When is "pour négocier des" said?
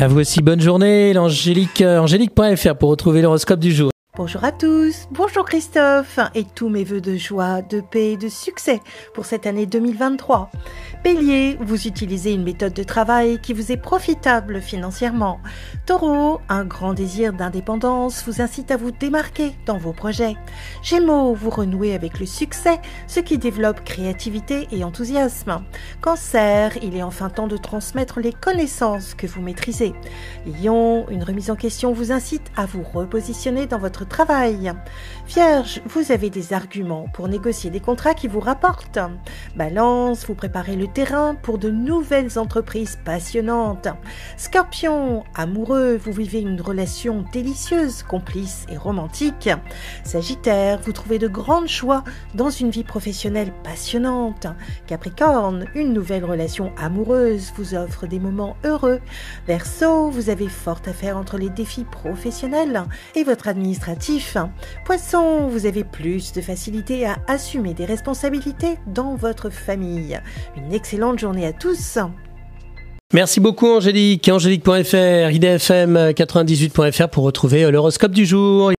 37.14-37.80